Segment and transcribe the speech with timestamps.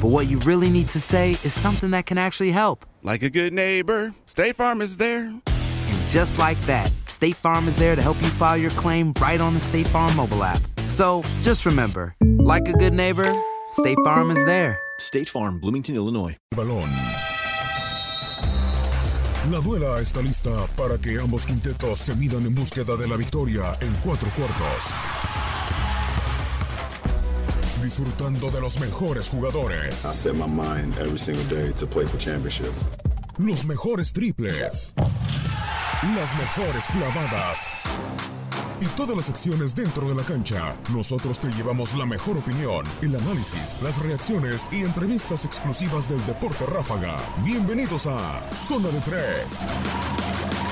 [0.00, 2.86] but what you really need to say is something that can actually help.
[3.02, 5.24] Like a good neighbor, State Farm is there.
[5.26, 9.40] And just like that, State Farm is there to help you file your claim right
[9.40, 10.60] on the State Farm mobile app.
[10.88, 13.30] So just remember, like a good neighbor,
[13.72, 14.78] State Farm is there.
[14.98, 16.36] State Farm, Bloomington, Illinois.
[16.54, 16.88] balón.
[19.50, 23.76] La duela está lista para que ambos quintetos se midan en búsqueda de la victoria
[23.80, 25.49] en cuatro cuartos.
[27.80, 30.04] disfrutando de los mejores jugadores.
[30.04, 32.72] I set my mind every single day to play for championship.
[33.38, 34.94] Los mejores triples.
[34.96, 37.82] Las mejores clavadas.
[38.80, 40.76] Y todas las acciones dentro de la cancha.
[40.90, 46.64] Nosotros te llevamos la mejor opinión, el análisis, las reacciones y entrevistas exclusivas del deporte
[46.66, 47.18] ráfaga.
[47.44, 50.69] Bienvenidos a Zona de 3.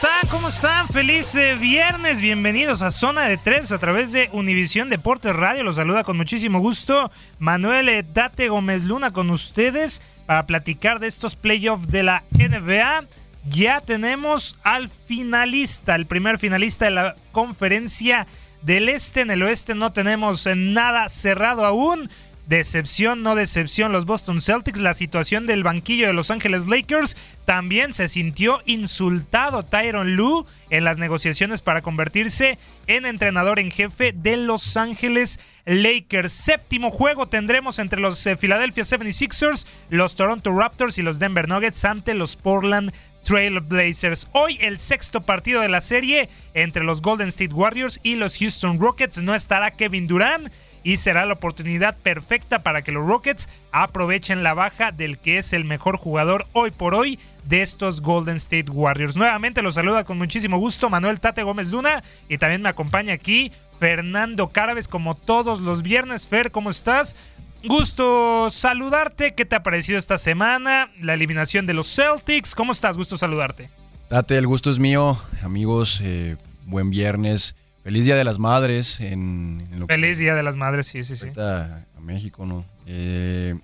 [0.00, 0.28] Están?
[0.30, 0.86] ¿Cómo están?
[0.86, 2.20] Feliz eh, viernes.
[2.20, 5.64] Bienvenidos a Zona de Tres a través de Univisión Deportes Radio.
[5.64, 7.10] Los saluda con muchísimo gusto
[7.40, 13.06] Manuel eh, Date Gómez Luna con ustedes para platicar de estos playoffs de la NBA.
[13.48, 18.28] Ya tenemos al finalista, el primer finalista de la conferencia
[18.62, 19.22] del Este.
[19.22, 22.08] En el Oeste no tenemos eh, nada cerrado aún.
[22.48, 24.80] Decepción, no decepción, los Boston Celtics.
[24.80, 27.14] La situación del banquillo de Los Ángeles Lakers
[27.44, 34.14] también se sintió insultado Tyron Lue en las negociaciones para convertirse en entrenador en jefe
[34.16, 36.32] de Los Ángeles Lakers.
[36.32, 41.84] Séptimo juego tendremos entre los eh, Philadelphia 76ers, los Toronto Raptors y los Denver Nuggets
[41.84, 42.94] ante los Portland
[43.24, 44.26] Trail Blazers.
[44.32, 48.80] Hoy el sexto partido de la serie entre los Golden State Warriors y los Houston
[48.80, 49.22] Rockets.
[49.22, 50.50] No estará Kevin Durant
[50.88, 55.52] y será la oportunidad perfecta para que los Rockets aprovechen la baja del que es
[55.52, 59.14] el mejor jugador hoy por hoy de estos Golden State Warriors.
[59.14, 63.52] Nuevamente los saluda con muchísimo gusto Manuel Tate Gómez Luna y también me acompaña aquí
[63.78, 66.26] Fernando Cárabes como todos los viernes.
[66.26, 67.18] Fer, ¿cómo estás?
[67.64, 69.34] Gusto saludarte.
[69.34, 70.90] ¿Qué te ha parecido esta semana?
[71.02, 72.54] La eliminación de los Celtics.
[72.54, 72.96] ¿Cómo estás?
[72.96, 73.68] Gusto saludarte.
[74.08, 76.00] Date, el gusto es mío, amigos.
[76.02, 77.56] eh, buen viernes.
[77.88, 79.00] Feliz Día de las Madres.
[79.00, 81.28] En, en lo que Feliz Día de las Madres, sí, sí, sí.
[81.38, 82.66] a México, ¿no?
[82.86, 83.58] Eh,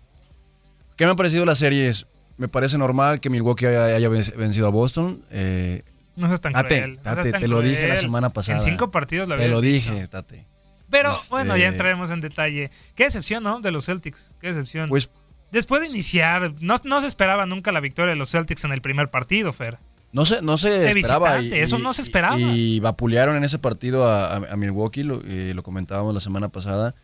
[0.96, 2.06] ¿Qué me ha parecido las series?
[2.38, 5.22] Me parece normal que Milwaukee haya, haya ven- vencido a Boston.
[5.30, 5.82] Eh,
[6.16, 6.96] No seas tan Tate, cruel.
[6.96, 8.58] no seas Tate, tan te lo dije la semana pasada.
[8.60, 10.46] En cinco partidos lo Te lo dije, Tate.
[10.88, 12.70] Pero Este- bueno, ya entraremos en detalle.
[12.94, 13.60] Qué decepción, ¿no?
[13.60, 14.34] De los Celtics.
[14.40, 14.88] Qué decepción.
[14.88, 15.10] Pues
[15.52, 18.80] Después de iniciar, no, no se esperaba nunca la victoria de los Celtics en el
[18.80, 19.78] primer partido, Fer.
[20.14, 21.34] No se, no se esperaba.
[21.36, 22.38] visitante, eso no se esperaba.
[22.40, 26.48] Y, vapulearon en ese partido a, a- a Milwaukee, lo, eh, lo comentábamos la semana
[26.48, 26.94] pasada.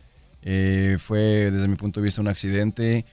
[0.41, 1.19] Eh, fue,
[1.51, 3.05] desde mi punto de vista, un accidente.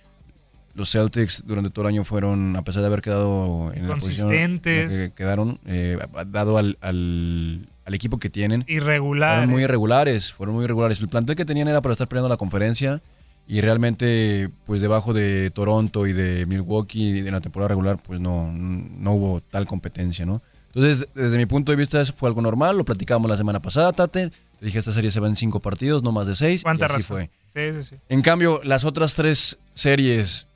[0.74, 4.32] Los Celtics durante todo el año fueron, a pesar de haber quedado en la posición
[4.32, 4.92] en la Consistentes.
[4.92, 5.98] que quedaron, eh,
[6.28, 9.38] dado al, al- al equipo que tienen, Irregular.
[9.38, 11.00] fueron muy irregulares, fueron muy irregulares.
[11.00, 13.02] El plantel que tenían era para estar peleando la conferencia
[13.48, 18.52] y realmente, pues debajo de Toronto y de Milwaukee en la temporada regular, pues no,
[18.52, 20.42] no hubo tal competencia, ¿no?
[20.66, 22.76] Entonces, desde mi punto de vista, eso fue algo normal.
[22.76, 24.28] Lo platicábamos la semana pasada, Tate.
[24.28, 26.60] Te dije, esta serie se va en cinco partidos, no más de seis.
[26.60, 27.06] y ¿Cuánta así razón?
[27.06, 27.30] fue.
[27.54, 27.96] Sí, sí, sí.
[28.10, 30.46] En cambio, las otras tres series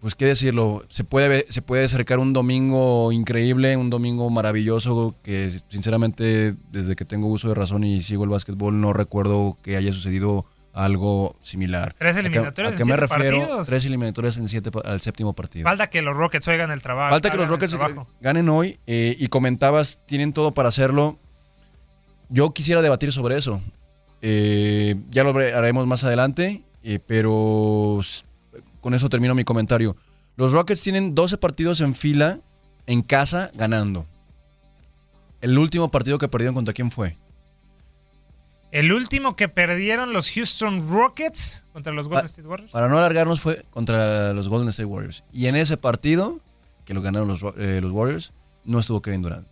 [0.00, 5.50] pues qué decirlo, se puede, se puede acercar un domingo increíble, un domingo maravilloso que
[5.68, 9.92] sinceramente desde que tengo uso de razón y sigo el básquetbol no recuerdo que haya
[9.92, 10.44] sucedido
[10.76, 11.94] algo similar.
[11.98, 13.38] Tres ¿A qué- eliminatorias ¿A en qué me siete refiero?
[13.38, 13.66] partidos.
[13.66, 15.64] Tres eliminatorias en siete al séptimo partido.
[15.64, 17.10] Falta que los Rockets oigan el trabajo.
[17.10, 17.76] Falta que los Rockets
[18.20, 21.18] ganen hoy eh, y comentabas, tienen todo para hacerlo.
[22.28, 23.62] Yo quisiera debatir sobre eso.
[24.20, 28.00] Eh, ya lo haremos más adelante, eh, pero
[28.82, 29.96] con eso termino mi comentario.
[30.36, 32.40] Los Rockets tienen 12 partidos en fila
[32.86, 34.06] en casa ganando.
[35.40, 37.16] El último partido que perdieron contra quién fue?
[38.78, 42.72] El último que perdieron los Houston Rockets contra los Golden State Warriors.
[42.72, 45.24] Para no alargarnos fue contra los Golden State Warriors.
[45.32, 46.40] Y en ese partido,
[46.84, 48.32] que lo ganaron los, eh, los Warriors,
[48.64, 49.46] no estuvo Kevin Durant.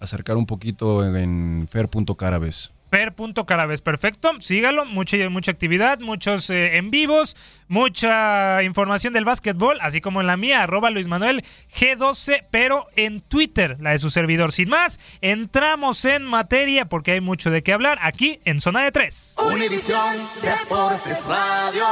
[0.00, 2.72] acercar un poquito en fer.carabes.
[2.90, 7.36] Per.carabes, perfecto, sígalo, mucha, mucha actividad, muchos eh, en vivos,
[7.68, 11.44] mucha información del básquetbol, así como en la mía, arroba Luis Manuel
[11.74, 14.52] G12, pero en Twitter, la de su servidor.
[14.52, 18.92] Sin más, entramos en materia porque hay mucho de qué hablar aquí en Zona de
[18.92, 19.36] 3.
[19.38, 21.84] Univisión Deportes Radio.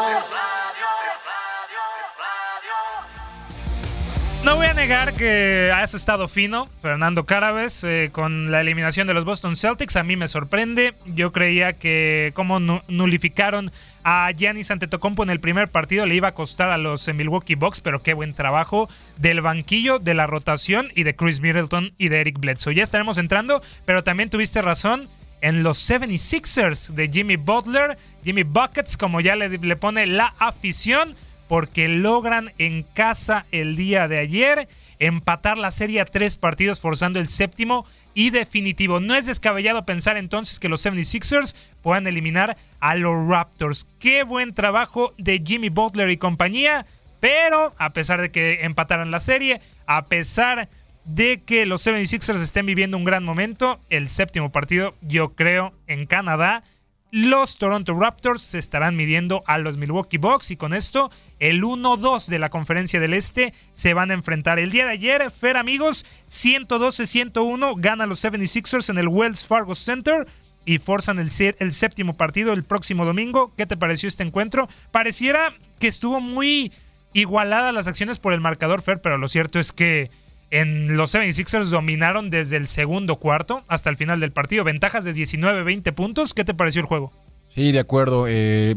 [4.46, 9.12] No voy a negar que has estado fino, Fernando Carabes, eh, con la eliminación de
[9.12, 9.96] los Boston Celtics.
[9.96, 10.94] A mí me sorprende.
[11.04, 13.72] Yo creía que como nu- nulificaron
[14.04, 17.56] a Giannis Antetokounmpo en el primer partido le iba a costar a los eh, Milwaukee
[17.56, 22.08] Bucks, pero qué buen trabajo del banquillo, de la rotación y de Chris Middleton y
[22.08, 22.72] de Eric Bledsoe.
[22.76, 25.08] Ya estaremos entrando, pero también tuviste razón
[25.40, 31.16] en los 76ers de Jimmy Butler, Jimmy Buckets, como ya le pone la afición
[31.48, 37.19] porque logran en casa el día de ayer empatar la serie a tres partidos forzando
[37.19, 38.98] el séptimo y definitivo.
[38.98, 43.87] No es descabellado pensar entonces que los 76ers puedan eliminar a los Raptors.
[43.98, 46.87] Qué buen trabajo de Jimmy Butler y compañía,
[47.20, 50.69] pero a pesar de que empataran la serie, a pesar
[51.04, 56.06] de que los 76ers estén viviendo un gran momento, el séptimo partido yo creo en
[56.06, 56.64] Canadá
[57.10, 62.26] los Toronto Raptors se estarán midiendo a los Milwaukee Bucks y con esto el 1-2
[62.26, 64.58] de la conferencia del Este se van a enfrentar.
[64.58, 70.26] El día de ayer, Fer amigos, 112-101 ganan los 76ers en el Wells Fargo Center
[70.64, 73.52] y forzan el, el séptimo partido el próximo domingo.
[73.56, 74.68] ¿Qué te pareció este encuentro?
[74.90, 76.72] Pareciera que estuvo muy
[77.12, 80.10] igualada las acciones por el marcador, Fer, pero lo cierto es que
[80.50, 84.64] en los 76ers dominaron desde el segundo cuarto hasta el final del partido.
[84.64, 86.34] Ventajas de 19-20 puntos.
[86.34, 87.12] ¿Qué te pareció el juego?
[87.54, 88.26] Sí, de acuerdo.
[88.28, 88.76] eh,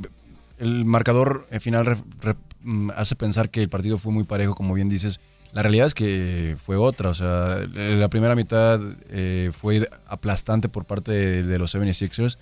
[0.57, 1.97] el marcador eh, final
[2.61, 5.19] mm, hace pensar que el partido fue muy parejo, como bien dices.
[5.51, 7.09] La realidad es que fue otra.
[7.09, 12.37] O sea, la primera mitad eh, fue aplastante por parte de, de los 76ers,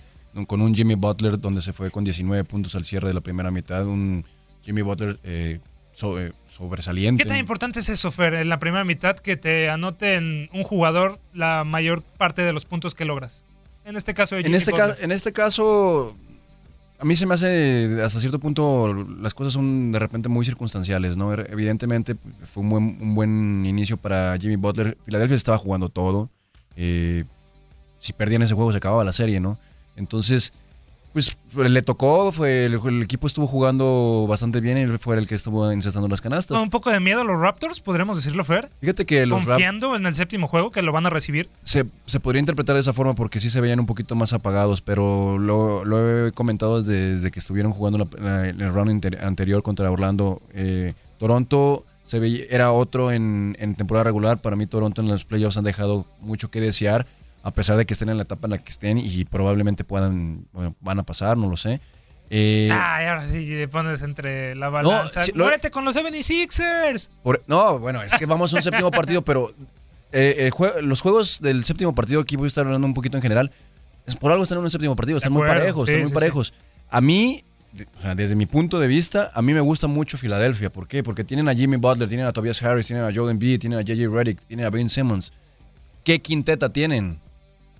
[0.46, 3.50] con un Jimmy Butler donde se fue con 19 puntos al cierre de la primera
[3.50, 3.86] mitad.
[3.86, 4.24] Un
[4.62, 5.60] Jimmy Butler eh,
[5.98, 6.16] so-
[6.48, 7.22] sobresaliente.
[7.22, 11.18] ¿Qué tan importante es eso, Fer, en la primera mitad que te anoten un jugador
[11.34, 13.44] la mayor parte de los puntos que logras?
[13.84, 16.14] En este caso de En este, ca- en este caso,
[16.98, 21.16] a mí se me hace, hasta cierto punto, las cosas son de repente muy circunstanciales,
[21.16, 21.32] ¿no?
[21.32, 22.16] Er- Evidentemente
[22.52, 24.96] fue un buen, un buen inicio para Jimmy Butler.
[25.04, 26.28] Filadelfia estaba jugando todo.
[26.76, 27.24] Eh,
[27.98, 29.58] si perdían ese juego se acababa la serie, ¿no?
[29.96, 30.52] Entonces,
[31.12, 35.26] Pues le tocó, fue el, el equipo estuvo jugando bastante bien y él fue el
[35.26, 36.60] que estuvo incestando las canastas.
[36.62, 38.68] Un poco de miedo a los Raptors, podríamos decirlo, Fer.
[38.80, 41.48] Fíjate que los Confiando en el séptimo juego que lo van a recibir.
[41.64, 44.82] se, se podría interpretar de esa forma porque sí se veían un poquito más apagados,
[44.82, 49.24] pero lo, lo he comentado desde, desde que estuvieron jugando la- la- el round inter-
[49.24, 50.42] anterior contra Orlando.
[50.52, 54.38] Eh, Toronto se veía, era otro en, en temporada regular.
[54.38, 57.06] Para mí Toronto en los playoffs han dejado mucho que desear,
[57.42, 60.46] a pesar de que estén en la etapa en la que estén y probablemente puedan,
[60.52, 61.80] bueno, van a pasar, no lo sé.
[62.30, 65.22] Eh, Ay, ahora sí te pones entre la balanza.
[65.34, 67.08] lo- Muérete con los 76ers.
[67.22, 69.50] Por- no, bueno, es que vamos a un séptimo partido, pero
[70.12, 73.16] eh, el jue- los juegos del séptimo partido, aquí voy a estar hablando un poquito
[73.16, 73.50] en general,
[74.06, 76.14] es por algo están en un séptimo partido, están muy parejos, sí, están muy sí,
[76.14, 76.54] parejos.
[76.90, 77.44] A mí,
[77.96, 80.70] o sea, desde mi punto de vista, a mí me gusta mucho Filadelfia.
[80.70, 81.02] ¿Por qué?
[81.02, 83.82] Porque tienen a Jimmy Butler, tienen a Tobias Harris, tienen a Joel Embiid, tienen a
[83.82, 85.32] JJ Redick, tienen a Ben Simmons.
[86.04, 87.20] ¿Qué quinteta tienen?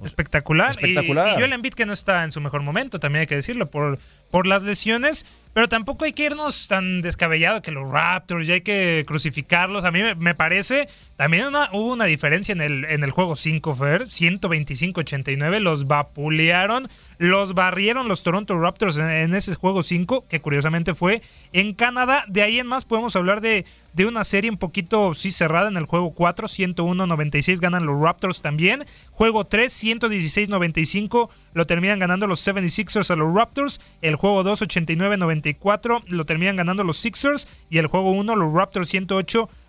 [0.04, 0.70] Espectacular.
[0.70, 1.28] Espectacular.
[1.28, 3.70] Y, y Joel Embiid que no está en su mejor momento, también hay que decirlo,
[3.70, 3.98] por,
[4.30, 5.26] por las lesiones.
[5.52, 9.84] Pero tampoco hay que irnos tan descabellado que los Raptors ya hay que crucificarlos.
[9.84, 14.02] A mí me, parece, también hubo una diferencia en el, en el juego 5, Fer.
[14.04, 16.88] 125-89, los vapulearon,
[17.18, 22.24] los barrieron los Toronto Raptors en, en ese juego 5, que curiosamente fue en Canadá.
[22.28, 23.64] De ahí en más podemos hablar de,
[23.98, 28.42] de una serie un poquito, sí, cerrada en el juego 4, 101-96 ganan los Raptors
[28.42, 28.84] también.
[29.10, 33.80] Juego 3, 116-95 lo terminan ganando los 76ers a los Raptors.
[34.00, 37.48] El juego 2, 89-94 lo terminan ganando los Sixers.
[37.68, 38.94] Y el juego 1, los Raptors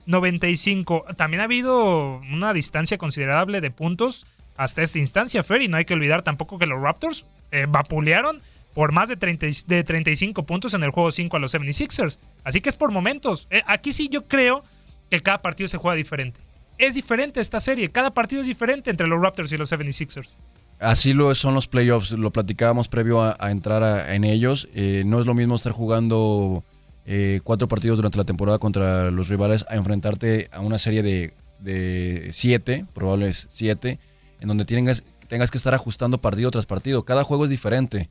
[0.07, 1.15] 108-95.
[1.15, 4.25] También ha habido una distancia considerable de puntos
[4.57, 5.61] hasta esta instancia, Fer.
[5.61, 8.41] Y no hay que olvidar tampoco que los Raptors eh, vapulearon
[8.73, 12.19] por más de, 30 y- de 35 puntos en el juego 5 a los 76ers.
[12.43, 13.47] Así que es por momentos.
[13.49, 14.63] Eh, aquí sí yo creo
[15.09, 16.39] que cada partido se juega diferente.
[16.77, 17.89] Es diferente esta serie.
[17.89, 20.37] Cada partido es diferente entre los Raptors y los 76ers.
[20.79, 24.69] Así lo son los playoffs, lo platicábamos previo a, a entrar a- en ellos.
[24.73, 26.63] Eh, no es lo mismo estar jugando
[27.05, 31.33] eh, cuatro partidos durante la temporada contra los rivales a enfrentarte a una serie de,
[31.59, 33.99] de siete, probables siete,
[34.39, 37.03] en donde tengas, tengas que estar ajustando partido tras partido.
[37.03, 38.09] Cada juego es diferente.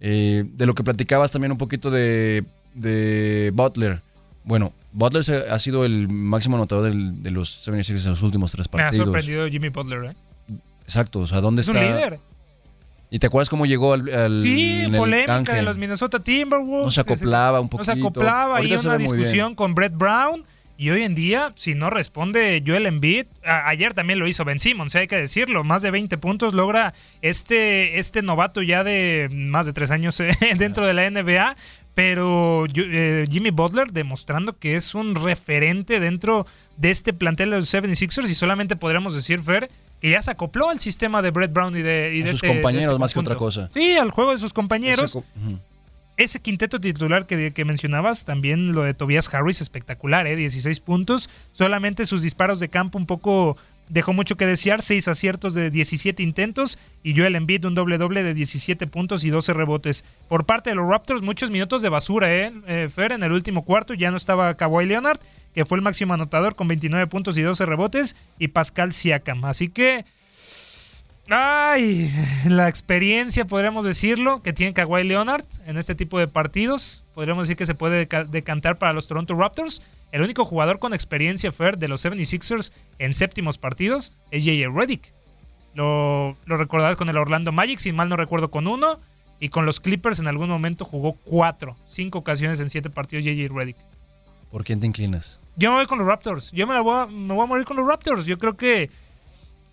[0.00, 2.44] Eh, de lo que platicabas también un poquito de,
[2.74, 4.00] de Butler.
[4.44, 8.68] Bueno, Butler ha sido el máximo anotador del- de los 76ers en los últimos tres
[8.72, 9.06] Me ha partidos.
[9.06, 10.04] sorprendido Jimmy Butler.
[10.04, 10.16] ¿eh?
[10.86, 11.78] Exacto, o sea, ¿dónde Es está?
[11.80, 12.20] un líder.
[13.10, 16.84] ¿Y te acuerdas cómo llegó al, al Sí, el polémica de los Minnesota Timberwolves.
[16.86, 18.08] No se acoplaba un No se poquito.
[18.08, 18.56] acoplaba.
[18.56, 20.44] Ahorita y se una discusión con Brett Brown.
[20.78, 24.60] Y hoy en día, si no responde Joel Embiid, a- ayer también lo hizo Ben
[24.60, 29.64] Simmons, hay que decirlo, más de 20 puntos logra este, este novato ya de más
[29.64, 31.56] de tres años eh, dentro de la NBA,
[31.94, 37.72] pero eh, Jimmy Butler demostrando que es un referente dentro de este plantel de los
[37.72, 41.76] 76ers y solamente podríamos decir, Fer, que ya se acopló al sistema de Brett Brown
[41.76, 43.70] y de, y de sus este- de compañeros este más que otra cosa.
[43.72, 45.18] Sí, al juego de sus compañeros
[46.16, 50.34] ese quinteto titular que, que mencionabas, también lo de Tobias Harris, espectacular, ¿eh?
[50.34, 51.28] 16 puntos.
[51.52, 53.58] Solamente sus disparos de campo un poco
[53.90, 58.22] dejó mucho que desear, 6 aciertos de 17 intentos y Joel Embiid un doble doble
[58.22, 60.04] de 17 puntos y 12 rebotes.
[60.28, 62.50] Por parte de los Raptors, muchos minutos de basura, ¿eh?
[62.66, 65.20] Eh, Fer, en el último cuarto ya no estaba Kawhi Leonard,
[65.56, 69.44] que fue el máximo anotador con 29 puntos y 12 rebotes, y Pascal Siakam.
[69.46, 70.04] Así que...
[71.28, 72.12] Ay,
[72.44, 77.04] la experiencia, podríamos decirlo, que tiene Kawhi Leonard en este tipo de partidos.
[77.14, 79.82] Podríamos decir que se puede deca- decantar para los Toronto Raptors.
[80.12, 84.70] El único jugador con experiencia, Fer, de los 76ers en séptimos partidos es J.J.
[84.78, 85.12] Redick.
[85.74, 89.00] Lo, lo con el Orlando Magic, si mal no recuerdo, con uno.
[89.40, 93.52] Y con los Clippers en algún momento jugó cuatro, cinco ocasiones en siete partidos J.J.
[93.52, 93.76] Redick.
[94.50, 95.40] ¿Por quién te inclinas?
[95.56, 96.52] Yo me voy con los Raptors.
[96.52, 98.26] Yo me, la voy, a, me voy a morir con los Raptors.
[98.26, 98.90] Yo creo que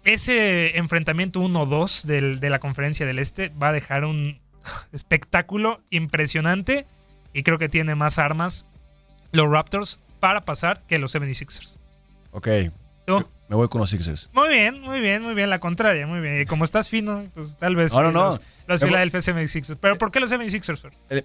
[0.03, 4.39] ese enfrentamiento 1-2 del- de la conferencia del Este va a dejar un
[4.93, 6.85] espectáculo impresionante.
[7.33, 8.65] Y creo que tiene más armas
[9.31, 11.79] los Raptors para pasar que los 76ers.
[12.31, 12.47] Ok.
[13.05, 13.27] ¿Tú?
[13.49, 14.29] Me voy con los Sixers.
[14.33, 15.49] Muy bien, muy bien, muy bien.
[15.49, 16.41] La contraria, muy bien.
[16.41, 18.29] Y como estás fino, pues tal vez No, no, no.
[18.67, 19.77] los, Philadelphia 76ers.
[19.79, 20.93] ¿Pero por qué los 76ers, Fer?
[21.09, 21.23] Eh,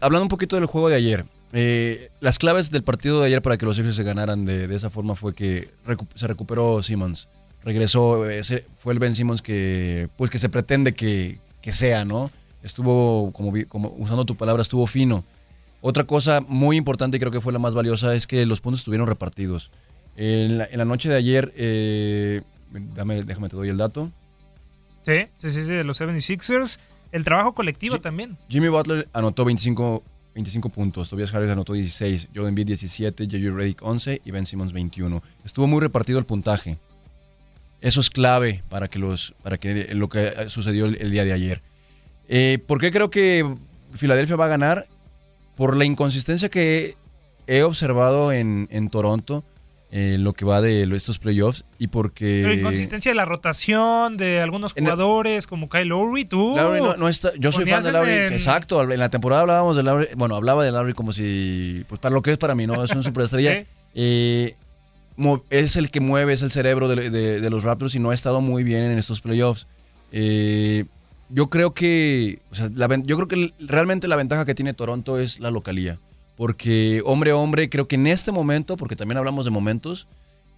[0.00, 3.56] hablando un poquito del juego de ayer, eh, las claves del partido de ayer para
[3.56, 7.28] que los Sixers se ganaran de, de esa forma fue que recu- se recuperó Simmons.
[7.64, 12.30] Regresó, ese fue el Ben Simmons que, pues, que se pretende que, que sea, ¿no?
[12.62, 13.52] Estuvo, como,
[13.98, 15.24] usando tu palabra, estuvo fino.
[15.80, 18.80] Otra cosa muy importante y creo que fue la más valiosa es que los puntos
[18.80, 19.70] estuvieron repartidos.
[20.16, 22.42] En la, en la noche de ayer, eh,
[22.94, 24.10] dame, déjame te doy el dato.
[25.02, 26.78] Sí, sí, sí, sí, de los 76ers.
[27.12, 28.36] El trabajo colectivo también.
[28.48, 30.02] Jimmy Butler anotó 25,
[30.38, 33.56] 25 puntos, Tobias Harris anotó 16, Joel Embiid 17, J.J.
[33.56, 35.20] Redick 11 y Ben Simmons 21.
[35.44, 36.78] Estuvo muy repartido el puntaje.
[37.80, 41.60] Eso es clave para que los para que lo que sucedió el, día de ayer.
[42.28, 43.52] Eh, ¿Por qué creo que
[43.94, 44.86] Filadelfia va a ganar?
[45.56, 46.94] Por la inconsistencia que
[47.48, 49.42] he observado en, en Toronto
[49.90, 52.40] en lo que va de estos playoffs y porque...
[52.44, 56.54] Pero inconsistencia de la rotación de algunos jugadores como Kyle Lowry, tú...
[56.56, 59.76] Lowry no, no está, yo soy fan de Lowry, en- exacto, en la temporada hablábamos
[59.76, 62.66] de Lowry, bueno, hablaba de Lowry como si, pues para lo que es para mí,
[62.66, 62.84] ¿no?
[62.84, 63.64] Es una superestrella.
[64.00, 64.54] Eh,
[65.50, 68.14] es el que mueve, es el cerebro de, de- de los Raptors y no ha
[68.14, 69.66] estado muy bien en estos playoffs.
[70.12, 70.84] Eh,
[71.30, 74.74] yo creo que, o sea, la ven- yo creo que realmente la ventaja que tiene
[74.74, 75.98] Toronto es la localía.
[76.38, 80.06] Porque hombre a hombre, creo que en este momento, porque también hablamos de momentos,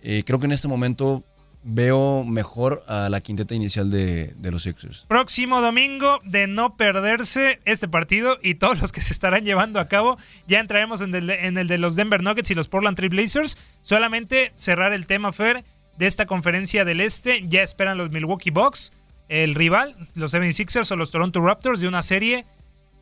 [0.02, 1.25] eh, creo que en este momento
[1.62, 5.06] veo mejor a la quinteta inicial de, los Sixers.
[5.08, 9.88] Próximo domingo de no perderse este partido y todos los que se estarán llevando a
[9.88, 10.18] cabo.
[10.46, 11.26] Ya entraremos en el,
[11.66, 13.56] de- los Denver Nuggets y los Portland Trail Blazers.
[13.80, 15.64] Solamente cerrar el tema, Fer,
[15.96, 17.42] de esta conferencia del Este.
[17.49, 18.92] Ya esperan los Milwaukee Bucks,
[19.30, 22.44] el rival, los 76ers o los Toronto Raptors de una serie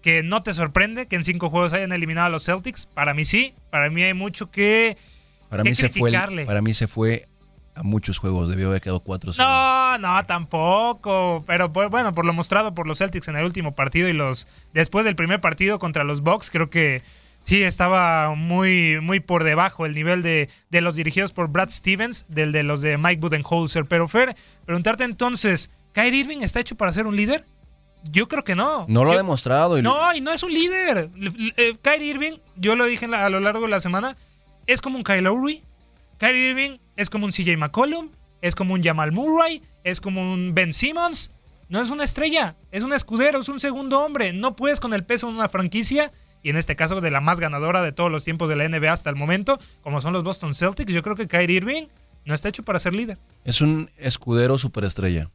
[0.02, 2.86] que no te sorprende que en cinco juegos hayan eliminado a los Celtics.
[2.86, 4.96] Para mí sí, para mí hay mucho que,
[5.48, 6.12] Para que mí, se fue,
[6.46, 7.26] para mí se fue
[7.74, 11.44] a muchos juegos, debió haber quedado 4 No, no, tampoco.
[11.46, 14.48] Pero pues, bueno, por lo mostrado por los Celtics en el último partido y los
[14.72, 17.02] después del primer partido contra los Bucks, creo que
[17.40, 22.24] sí estaba muy, muy por debajo el nivel de, de los dirigidos por Brad Stevens
[22.28, 23.84] del de los de Mike Budenholzer.
[23.84, 24.34] Pero Fer,
[24.66, 27.44] preguntarte entonces, ¿Kyrie Irving está hecho para ser un líder?
[28.04, 28.86] Yo creo que no.
[28.88, 29.78] No lo ha demostrado.
[29.78, 31.10] y- no, y no es un líder.
[31.56, 34.16] Eh, Kyrie Irving, yo lo dije la- a lo largo de la semana,
[34.66, 35.62] es como un Kyle Lowry.
[36.18, 38.10] Kyrie Irving es como un CJ McCollum,
[38.42, 41.32] es como un Jamal Murray, es como un Ben Simmons.
[41.68, 44.32] No es una estrella, es un escudero, es un segundo hombre.
[44.32, 46.12] No puedes con el peso de una franquicia,
[46.42, 48.92] y en este caso de la más ganadora de todos los tiempos de la NBA
[48.92, 50.92] hasta el momento, como son los Boston Celtics.
[50.92, 51.84] Yo creo que Kyrie Irving
[52.24, 53.18] no está hecho para ser líder.
[53.44, 55.30] Es un escudero superestrella.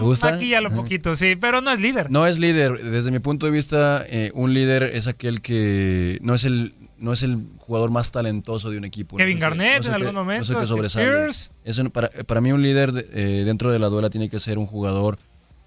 [0.00, 0.30] ¿Te gusta?
[0.32, 0.76] Maquíllalo Ajá.
[0.76, 2.10] poquito, sí, pero no es líder.
[2.10, 2.82] No es líder.
[2.82, 7.14] Desde mi punto de vista, eh, un líder es aquel que no es el no
[7.14, 9.16] es el jugador más talentoso de un equipo.
[9.16, 11.06] Kevin No que- Garnett no en que- algún no momento, el que Steve sobresale.
[11.06, 11.50] Pierce.
[11.64, 13.08] Es un- para, para mí un líder de-
[13.40, 15.18] eh, dentro de la duela tiene que ser un jugador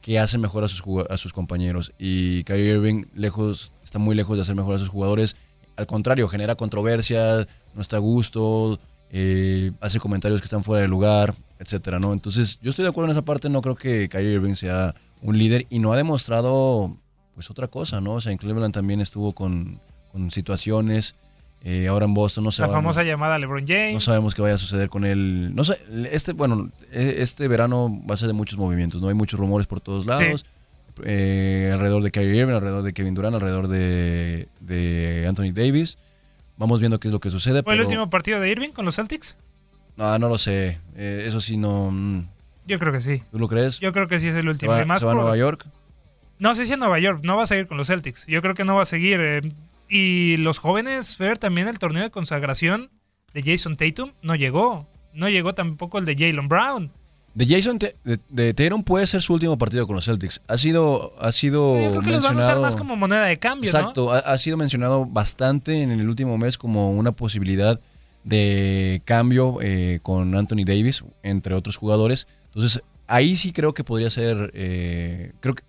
[0.01, 1.91] que hace mejor a sus, a sus compañeros.
[1.97, 5.35] Y Kyrie Irving lejos, está muy lejos de hacer mejor a sus jugadores.
[5.75, 10.87] Al contrario, genera controversia, no está a gusto, eh, hace comentarios que están fuera de
[10.87, 12.13] lugar, etcétera, ¿no?
[12.13, 13.49] Entonces, yo estoy de acuerdo en esa parte.
[13.49, 16.97] No creo que Kyrie Irving sea un líder y no ha demostrado,
[17.35, 18.13] pues, otra cosa, ¿no?
[18.15, 19.79] O sea, en Cleveland también estuvo con,
[20.11, 21.15] con situaciones.
[21.65, 23.93] eh, ahora en Boston no La sabemos, famosa llamada a LeBron James.
[23.93, 25.55] no sabemos qué vaya a suceder con él.
[25.55, 25.77] No sé,
[26.11, 29.07] este, bueno, eh, este verano va a ser de muchos movimientos, ¿no?
[29.07, 30.45] Hay muchos rumores por todos lados.
[31.05, 35.97] eh, alrededor de Kyrie Irving, alrededor de Kevin Durant, alrededor de, de Anthony Davis.
[36.57, 37.63] Vamos viendo qué es lo que sucede.
[37.63, 39.37] ¿Fue el último partido de Irving con los Celtics?
[39.97, 40.79] No, no lo sé.
[40.95, 41.91] Eh, eso sí, no.
[41.91, 42.25] mm,
[42.67, 43.21] Yo creo que sí.
[43.31, 43.79] ¿Tú lo crees?
[43.79, 44.71] Yo creo que sí es el ¿Se último.
[44.71, 45.65] va, más se va a por- Nueva York?
[46.39, 47.21] No sé si a Nueva York.
[47.23, 48.25] No va a seguir con los Celtics.
[48.27, 49.19] Yo creo que no va a seguir.
[49.21, 49.41] eh,
[49.89, 52.89] y los jóvenes, Fer, también el torneo de consagración
[53.33, 54.87] de Jason Tatum no llegó.
[55.13, 56.91] No llegó tampoco el de Jalen Brown.
[57.35, 60.41] De Jason Te- de, de Tatum puede ser su último partido con los Celtics.
[60.47, 63.37] Ha sido, ha sido Yo creo que los van a usar más como moneda de
[63.37, 63.77] cambio, ¿no?
[63.79, 67.79] Exacto, ha, ha sido mencionado bastante en el último mes como una posibilidad
[68.23, 72.27] de cambio eh, con Anthony Davis, entre otros jugadores.
[72.45, 74.51] Entonces, ahí sí creo que podría ser.
[74.53, 75.63] eh, creo que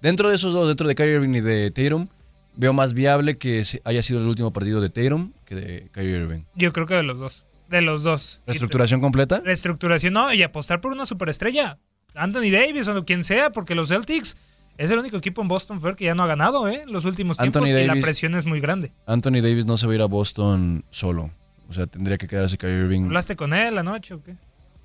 [0.00, 2.08] dentro de esos dos, dentro de Kyrie Irving y de Tatum,
[2.56, 6.40] veo más viable que haya sido el último partido de Tatum que de Kyrie Irving.
[6.54, 7.46] Yo creo que de los dos.
[7.68, 8.40] De los dos.
[8.46, 9.42] ¿Reestructuración completa?
[9.44, 11.78] Reestructuración, no, y apostar por una superestrella.
[12.14, 14.36] Anthony Davis o quien sea, porque los Celtics
[14.78, 16.84] es el único equipo en Boston Fair que ya no ha ganado, ¿eh?
[16.86, 18.92] Los últimos tiempos Anthony y la Davis- presión es muy grande.
[19.06, 21.30] Anthony Davis no se va a ir a Boston solo.
[21.68, 23.04] O sea, tendría que quedarse Kyrie Irving.
[23.04, 24.34] ¿Hablaste con él anoche o qué?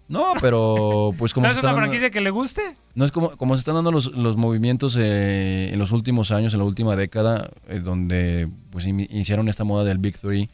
[0.09, 2.61] No, pero pues como ¿No es una dando- franquicia que le guste?
[2.93, 6.53] No es como, como se están dando los, los movimientos eh, en los últimos años,
[6.53, 10.49] en la última década, eh, donde pues ini- iniciaron esta moda del Big Three.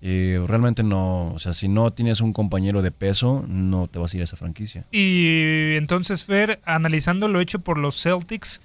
[0.00, 4.12] eh, realmente no, o sea, si no tienes un compañero de peso, no te vas
[4.12, 4.86] a ir a esa franquicia.
[4.90, 8.60] Y entonces, Fer, analizando lo hecho por los Celtics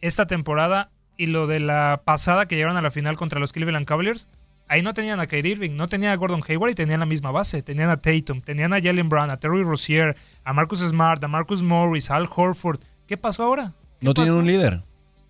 [0.00, 3.86] esta temporada y lo de la pasada que llegaron a la final contra los Cleveland
[3.86, 4.28] Cavaliers,
[4.70, 7.30] ahí no tenían a Kyrie Irving, no tenían a Gordon Hayward y tenían la misma
[7.30, 7.62] base.
[7.62, 11.62] Tenían a Tatum, tenían a Jalen Brown, a Terry Rozier, a Marcus Smart, a Marcus
[11.62, 12.80] Morris, a Al Horford.
[13.06, 13.72] ¿Qué pasó ahora?
[13.98, 14.82] ¿Qué No tienen un líder.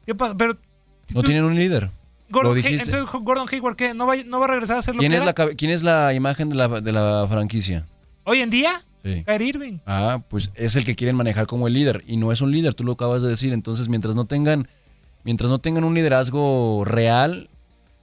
[0.06, 0.36] ¿Qué pasó?
[0.36, 0.56] Pero
[1.14, 1.90] No tienen un líder.
[2.28, 3.92] Gordon Lo entonces Gordon Hayward, ¿qué?
[3.92, 5.32] ¿No va, ¿No va a regresar a ser lo ¿Quién que es, era?
[5.46, 7.86] la, ¿Quién es la imagen de la, de la franquicia?
[8.24, 9.24] Hoy en día, Sí.
[9.24, 9.78] Kyrie Irving.
[9.86, 12.74] Ah, pues es el que quieren manejar como el líder y no es un líder,
[12.74, 13.52] tú lo acabas de decir.
[13.52, 14.68] Entonces, mientras no tengan,
[15.24, 17.48] mientras no tengan un liderazgo real,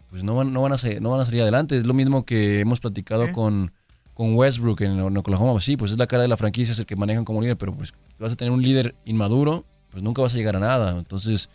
[0.10, 1.76] pues no van, no van a ser, no van a salir adelante.
[1.76, 3.72] Es lo mismo que hemos platicado con,
[4.14, 5.60] con Westbrook en, en Oklahoma.
[5.62, 7.74] Sí, pues es la cara de la franquicia, es el que manejan como líder, pero
[7.76, 10.98] pues vas a tener un líder inmaduro, pues nunca vas a llegar a nada.
[10.98, 11.50] Entonces,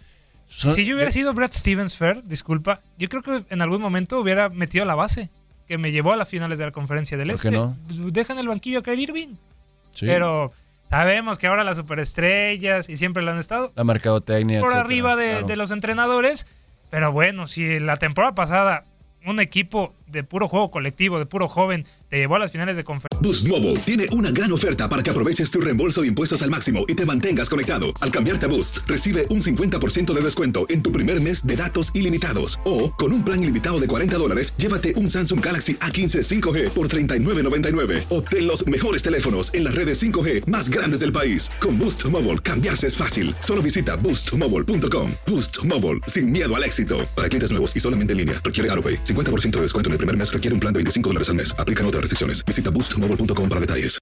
[0.48, 4.48] si yo hubiera sido Brad Stevens Fair, disculpa, yo creo que en algún momento hubiera
[4.50, 5.30] metido la base
[5.66, 7.50] que me llevó a las finales de la conferencia del ¿Por Este.
[7.50, 7.76] qué no?
[7.86, 9.36] Pues, Deja en el banquillo a Kyrie Irving.
[9.92, 10.06] Sí.
[10.06, 10.52] Pero
[10.90, 14.60] sabemos que ahora las superestrellas y siempre lo han estado la mercadotecnia.
[14.60, 15.46] por etcétera, arriba de, claro.
[15.46, 16.46] de los entrenadores.
[16.92, 18.84] Pero bueno, si la temporada pasada
[19.24, 22.84] un equipo de puro juego colectivo, de puro joven, te llevó a las finales de
[22.84, 23.18] conferencia.
[23.20, 26.84] Boost Mobile tiene una gran oferta para que aproveches tu reembolso de impuestos al máximo
[26.88, 27.86] y te mantengas conectado.
[28.00, 31.90] Al cambiarte a Boost, recibe un 50% de descuento en tu primer mes de datos
[31.94, 32.60] ilimitados.
[32.64, 36.88] O, con un plan ilimitado de 40 dólares, llévate un Samsung Galaxy A15 5G por
[36.88, 38.04] $39.99.
[38.10, 41.48] Obtén los mejores teléfonos en las redes 5G más grandes del país.
[41.60, 43.34] Con Boost Mobile, cambiarse es fácil.
[43.40, 45.12] Solo visita boostmobile.com.
[45.26, 47.08] Boost Mobile, sin miedo al éxito.
[47.14, 49.04] Para clientes nuevos y solamente en línea, requiere AroPay.
[49.04, 51.54] 50% de descuento en el primer mes requiere un plan de 25 dólares al mes.
[51.56, 52.44] Aplican otras restricciones.
[52.44, 54.01] Visita boostmobile.com para detalles.